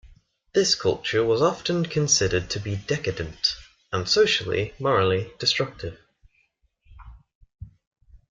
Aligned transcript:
This 0.55 0.73
culture 0.73 1.23
was 1.23 1.43
often 1.43 1.85
considered 1.85 2.49
to 2.49 2.59
be 2.59 2.75
decadent, 2.75 3.55
and 3.91 4.09
socially, 4.09 4.73
morally, 4.79 5.31
destructive. 5.37 5.99